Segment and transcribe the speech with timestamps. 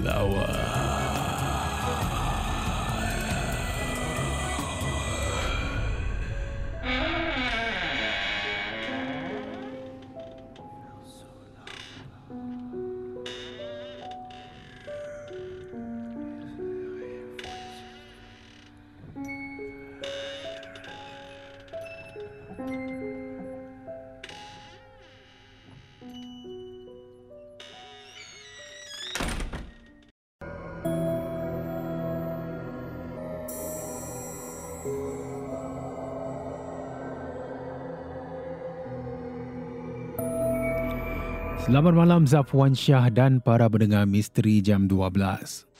[0.00, 0.89] flower.
[41.70, 45.70] Selamat malam Zafwan Shah dan para pendengar misteri jam 12.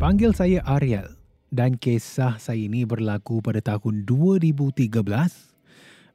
[0.00, 1.12] Panggil saya Ariel
[1.52, 4.96] dan kisah saya ini berlaku pada tahun 2013.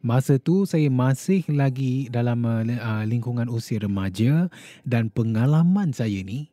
[0.02, 4.50] Masa tu saya masih lagi dalam uh, lingkungan usia remaja
[4.82, 6.50] dan pengalaman saya ni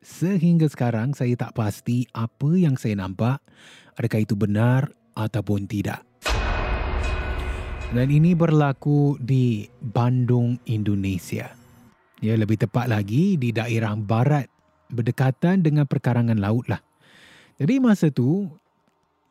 [0.00, 3.44] sehingga sekarang saya tak pasti apa yang saya nampak
[4.00, 6.08] adakah itu benar ataupun tidak.
[7.94, 11.54] Dan ini berlaku di Bandung, Indonesia.
[12.18, 14.50] Ya, lebih tepat lagi di daerah barat
[14.90, 16.82] berdekatan dengan perkarangan laut lah.
[17.54, 18.50] Jadi masa tu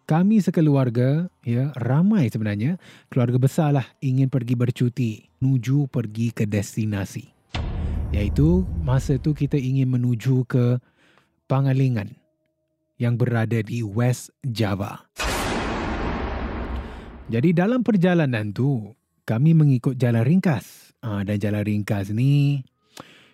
[0.08, 2.80] kami sekeluarga, ya, ramai sebenarnya,
[3.12, 7.28] keluarga besar lah ingin pergi bercuti menuju pergi ke destinasi.
[8.16, 10.80] Iaitu masa tu kita ingin menuju ke
[11.52, 12.16] Pangalengan
[12.96, 15.04] yang berada di West Java.
[17.32, 18.92] Jadi dalam perjalanan tu,
[19.24, 20.92] kami mengikut jalan ringkas.
[21.04, 22.64] Ha, dan jalan ringkas ni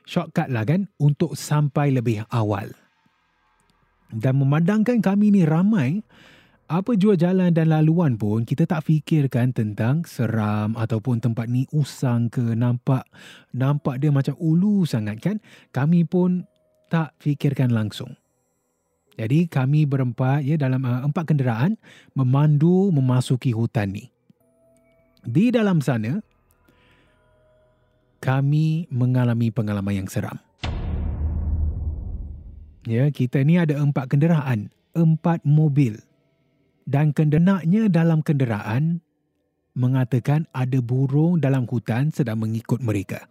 [0.09, 2.73] shortcut lah kan untuk sampai lebih awal.
[4.09, 6.01] Dan memandangkan kami ni ramai,
[6.65, 12.29] apa jua jalan dan laluan pun kita tak fikirkan tentang seram ataupun tempat ni usang
[12.29, 13.05] ke nampak
[13.53, 15.37] nampak dia macam ulu sangat kan.
[15.69, 16.45] Kami pun
[16.89, 18.17] tak fikirkan langsung.
[19.19, 21.75] Jadi kami berempat ya dalam uh, empat kenderaan
[22.15, 24.07] memandu memasuki hutan ni.
[25.27, 26.23] Di dalam sana
[28.23, 30.39] kami mengalami pengalaman yang seram.
[32.87, 35.99] Ya, kita ni ada empat kenderaan, empat mobil.
[36.87, 39.03] Dan kendenaknya dalam kenderaan
[39.75, 43.27] mengatakan ada burung dalam hutan sedang mengikut mereka.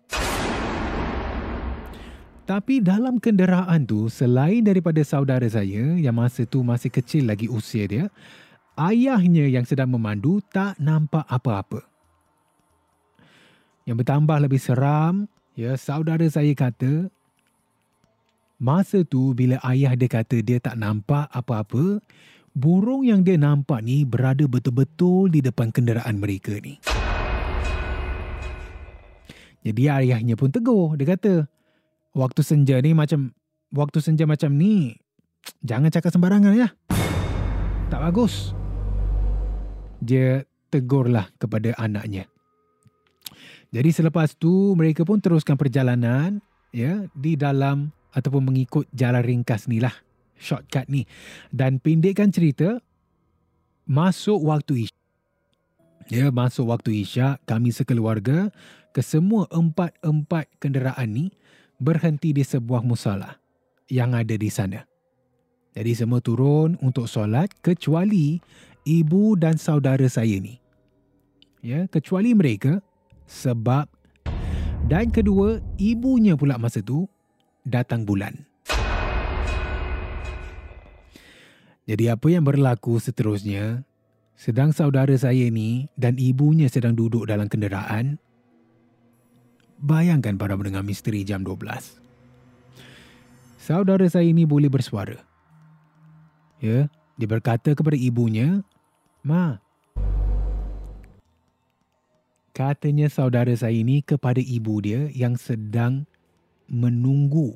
[2.48, 7.84] Tapi dalam kenderaan tu, selain daripada saudara saya yang masa tu masih kecil lagi usia
[7.84, 8.08] dia,
[8.80, 11.84] ayahnya yang sedang memandu tak nampak apa-apa.
[13.84, 15.28] Yang bertambah lebih seram,
[15.60, 17.12] ya saudara saya kata,
[18.56, 22.00] masa tu bila ayah dia kata dia tak nampak apa-apa,
[22.56, 26.80] burung yang dia nampak ni berada betul-betul di depan kenderaan mereka ni.
[29.68, 31.44] Jadi ayahnya pun tegur, dia kata,
[32.18, 33.30] waktu senja ni macam
[33.70, 34.98] waktu senja macam ni
[35.62, 36.68] jangan cakap sembarangan ya.
[37.88, 38.50] Tak bagus.
[40.02, 42.26] Dia tegurlah kepada anaknya.
[43.70, 46.42] Jadi selepas tu mereka pun teruskan perjalanan
[46.74, 49.94] ya di dalam ataupun mengikut jalan ringkas ni lah.
[50.38, 51.06] Shortcut ni.
[51.54, 52.82] Dan pendekkan cerita
[53.86, 54.96] masuk waktu isyak.
[56.08, 58.48] Ya, masuk waktu isyak, kami sekeluarga,
[58.96, 61.26] kesemua empat-empat kenderaan ni
[61.78, 63.38] berhenti di sebuah musalah
[63.86, 64.84] yang ada di sana.
[65.72, 68.42] Jadi semua turun untuk solat kecuali
[68.82, 70.58] ibu dan saudara saya ni.
[71.62, 72.82] Ya, kecuali mereka
[73.26, 73.86] sebab
[74.88, 77.04] dan kedua, ibunya pula masa tu
[77.60, 78.32] datang bulan.
[81.84, 83.84] Jadi apa yang berlaku seterusnya,
[84.32, 88.16] sedang saudara saya ni dan ibunya sedang duduk dalam kenderaan,
[89.78, 91.98] bayangkan para pendengar misteri jam 12.
[93.58, 95.22] Saudara saya ini boleh bersuara.
[96.58, 98.66] Ya, dia berkata kepada ibunya,
[99.22, 99.62] "Ma,
[102.58, 106.10] katanya saudara saya ini kepada ibu dia yang sedang
[106.66, 107.54] menunggu.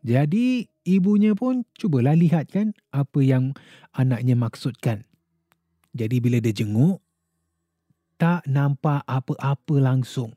[0.00, 3.52] Jadi ibunya pun cubalah lihat kan apa yang
[3.92, 5.04] anaknya maksudkan.
[5.92, 7.04] Jadi bila dia jenguk,
[8.18, 10.34] tak nampak apa-apa langsung.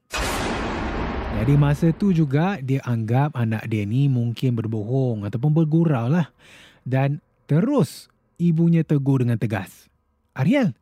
[1.32, 6.30] Jadi masa tu juga dia anggap anak dia ni mungkin berbohong ataupun bergurau lah.
[6.86, 7.20] Dan
[7.50, 8.08] terus
[8.38, 9.90] ibunya tegur dengan tegas.
[10.38, 10.78] Ariel,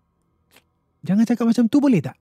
[1.00, 2.18] Jangan cakap macam tu boleh tak?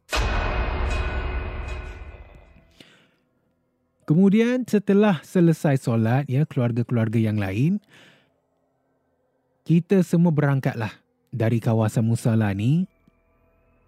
[4.07, 7.77] Kemudian setelah selesai solat ya keluarga-keluarga yang lain
[9.69, 10.97] kita semua berangkatlah
[11.29, 12.89] dari kawasan musala ni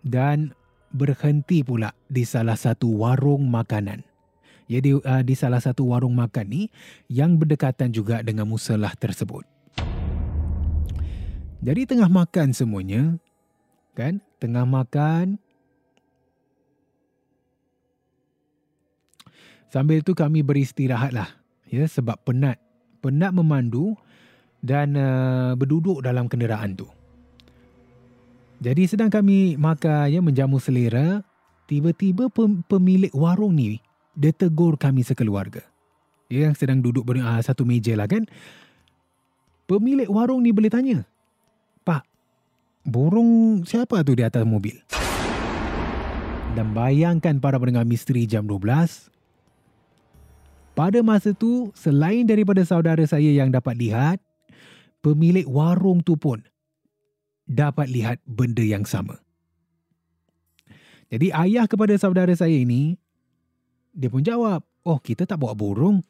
[0.04, 0.52] dan
[0.90, 4.02] berhenti pula di salah satu warung makanan.
[4.70, 6.62] Jadi uh, di salah satu warung makan ni
[7.10, 9.42] yang berdekatan juga dengan musalah tersebut.
[11.60, 13.18] Jadi tengah makan semuanya
[13.92, 15.36] kan tengah makan
[19.68, 21.28] sambil tu kami beristirahat lah
[21.68, 22.56] ya sebab penat
[23.04, 23.98] penat memandu
[24.64, 26.88] dan uh, berduduk dalam kenderaan tu
[28.60, 31.24] jadi sedang kami makan ya menjamu selera
[31.66, 32.28] tiba-tiba
[32.68, 33.80] pemilik warung ni
[34.14, 35.64] dia tegur kami sekeluarga
[36.28, 38.28] ya, yang sedang duduk ber, uh, satu meja lah kan
[39.64, 41.08] pemilik warung ni boleh tanya
[42.84, 44.76] burung siapa tu di atas mobil?
[46.56, 49.12] Dan bayangkan para pendengar misteri jam 12.
[50.74, 54.18] Pada masa tu, selain daripada saudara saya yang dapat lihat,
[55.04, 56.42] pemilik warung tu pun
[57.50, 59.18] dapat lihat benda yang sama.
[61.10, 62.94] Jadi ayah kepada saudara saya ini,
[63.90, 66.06] dia pun jawab, oh kita tak bawa burung.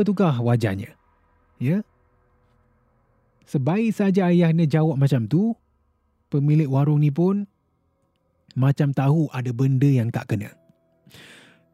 [0.00, 0.96] Betulkah wajahnya?
[1.60, 1.84] Ya,
[3.50, 5.58] Sebaik saja ayahnya jawab macam tu,
[6.30, 7.50] pemilik warung ni pun
[8.54, 10.54] macam tahu ada benda yang tak kena.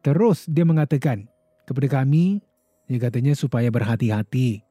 [0.01, 1.29] Terus dia mengatakan
[1.69, 2.41] kepada kami,
[2.89, 4.65] dia katanya supaya berhati-hati.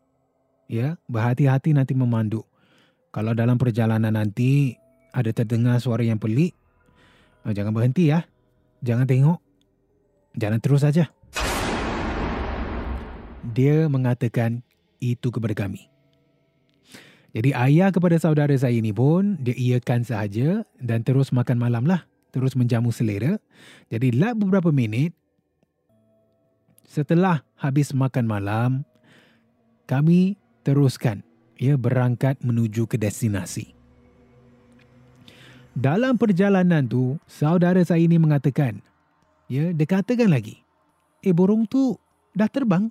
[0.66, 2.42] Ya, berhati-hati nanti memandu.
[3.16, 4.76] Kalau dalam perjalanan nanti
[5.16, 6.52] ada terdengar suara yang pelik,
[7.48, 8.28] eh, jangan berhenti ya.
[8.84, 9.40] Jangan tengok.
[10.36, 11.08] Jalan terus saja.
[13.56, 14.68] Dia mengatakan
[15.00, 15.88] itu kepada kami.
[17.32, 22.04] Jadi ayah kepada saudara saya ini pun dia iakan sahaja dan terus makan malam lah.
[22.36, 23.40] Terus menjamu selera.
[23.88, 25.16] Jadi lah beberapa minit
[26.84, 28.72] setelah habis makan malam,
[29.88, 30.36] kami
[30.68, 31.24] teruskan
[31.56, 33.72] ya berangkat menuju ke destinasi.
[35.76, 38.80] Dalam perjalanan tu, saudara saya ini mengatakan,
[39.52, 40.64] ya, dia katakan lagi,
[41.20, 42.00] eh burung tu
[42.32, 42.88] dah terbang.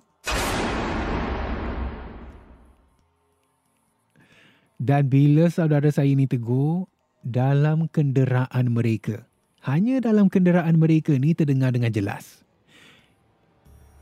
[4.77, 6.85] Dan bila saudara saya ini tegur,
[7.25, 9.25] dalam kenderaan mereka,
[9.65, 12.45] hanya dalam kenderaan mereka ni terdengar dengan jelas.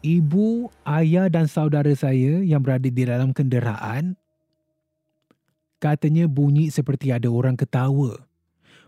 [0.04, 4.20] Ibu, ayah dan saudara saya yang berada di dalam kenderaan,
[5.84, 8.24] katanya bunyi seperti ada orang ketawa.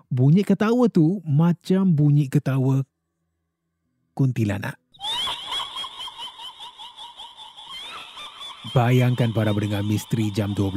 [0.08, 2.88] Bunyi ketawa tu macam bunyi ketawa
[4.16, 4.80] kuntilanak.
[8.72, 10.72] Bayangkan para pendengar misteri jam 12.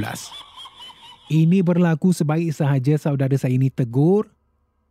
[1.31, 4.27] Ini berlaku sebaik sahaja saudara saya ini tegur,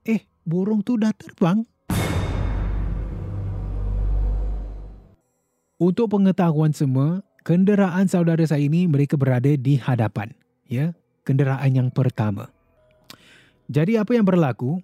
[0.07, 1.67] eh burung tu dah terbang.
[5.77, 10.33] Untuk pengetahuan semua, kenderaan saudara saya ini mereka berada di hadapan,
[10.65, 12.47] ya, kenderaan yang pertama.
[13.67, 14.79] Jadi apa yang berlaku?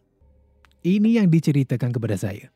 [0.83, 2.51] Ini yang diceritakan kepada saya.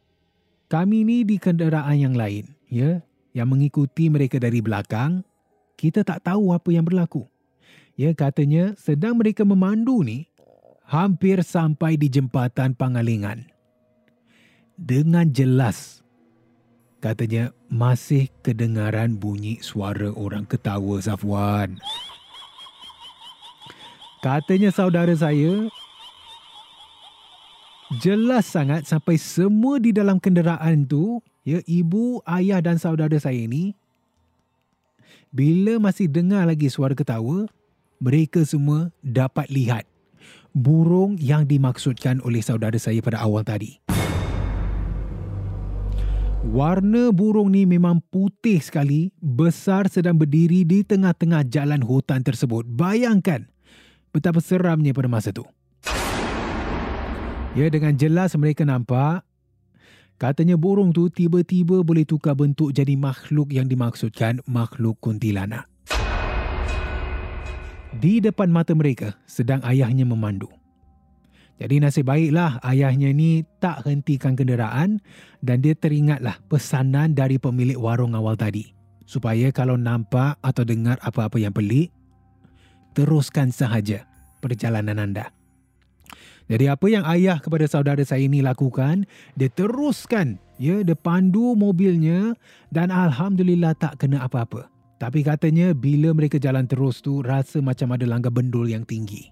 [0.68, 3.00] Kami ini di kenderaan yang lain, ya,
[3.32, 5.24] yang mengikuti mereka dari belakang,
[5.80, 7.24] kita tak tahu apa yang berlaku.
[7.96, 10.28] Ya katanya sedang mereka memandu ni
[10.84, 13.48] hampir sampai di jembatan Pangalingan.
[14.76, 16.04] Dengan jelas
[17.00, 21.80] katanya masih kedengaran bunyi suara orang ketawa Safwan.
[24.20, 25.70] Katanya saudara saya
[28.04, 33.80] Jelas sangat sampai semua di dalam kenderaan tu, ya ibu, ayah dan saudara saya ni
[35.32, 37.48] bila masih dengar lagi suara ketawa,
[38.00, 39.84] mereka semua dapat lihat
[40.52, 43.80] burung yang dimaksudkan oleh saudara saya pada awal tadi.
[46.48, 52.64] Warna burung ni memang putih sekali, besar sedang berdiri di tengah-tengah jalan hutan tersebut.
[52.64, 53.52] Bayangkan
[54.18, 55.46] betapa seramnya pada masa tu.
[57.54, 59.22] Ya, dengan jelas mereka nampak
[60.18, 65.70] katanya burung tu tiba-tiba boleh tukar bentuk jadi makhluk yang dimaksudkan makhluk kuntilanak.
[67.98, 70.50] Di depan mata mereka sedang ayahnya memandu.
[71.58, 75.02] Jadi nasib baiklah ayahnya ni tak hentikan kenderaan
[75.42, 78.70] dan dia teringatlah pesanan dari pemilik warung awal tadi.
[79.10, 81.90] Supaya kalau nampak atau dengar apa-apa yang pelik,
[82.94, 84.07] teruskan sahaja
[84.40, 85.30] perjalanan anda.
[86.48, 89.04] Jadi apa yang ayah kepada saudara saya ini lakukan,
[89.36, 92.40] dia teruskan ya dia pandu mobilnya
[92.72, 94.72] dan alhamdulillah tak kena apa-apa.
[94.98, 99.30] Tapi katanya bila mereka jalan terus tu rasa macam ada langgar bendul yang tinggi.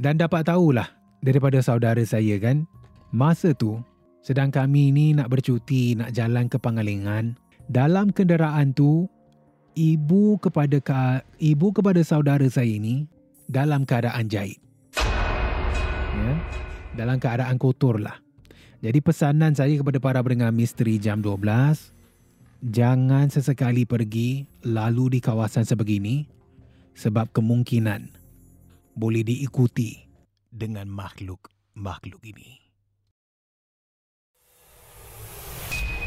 [0.00, 0.88] Dan dapat tahulah
[1.20, 2.64] daripada saudara saya kan,
[3.12, 3.76] masa tu
[4.24, 7.36] sedang kami ni nak bercuti nak jalan ke Pangalengan,
[7.68, 9.04] dalam kenderaan tu
[9.74, 13.06] ibu kepada ibu kepada saudara saya ini
[13.50, 14.58] dalam keadaan jahit.
[16.10, 16.34] Ya,
[16.94, 18.18] dalam keadaan kotor lah.
[18.80, 21.92] Jadi pesanan saya kepada para pendengar misteri jam 12,
[22.64, 26.24] jangan sesekali pergi lalu di kawasan sebegini
[26.96, 28.08] sebab kemungkinan
[28.96, 30.00] boleh diikuti
[30.48, 32.69] dengan makhluk-makhluk ini.